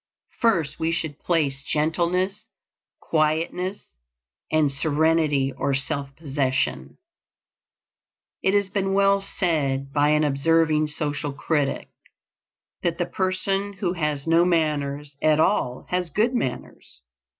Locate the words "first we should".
0.39-1.19